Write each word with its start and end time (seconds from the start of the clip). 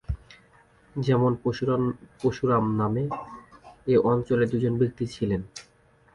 যেমন 0.95 1.31
পরশুরাম 2.21 2.65
নামে 2.79 3.03
এ 3.87 3.95
অঞ্চলে 4.11 4.45
দুজন 4.51 4.73
ব্যক্তি 4.81 5.05
ছিলেন। 5.07 5.41